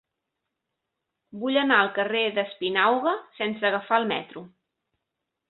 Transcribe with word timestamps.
Vull 1.43 1.59
anar 1.63 1.77
al 1.81 1.91
carrer 1.97 2.23
d'Espinauga 2.39 3.15
sense 3.43 3.69
agafar 3.71 4.01
el 4.05 4.09
metro. 4.15 4.47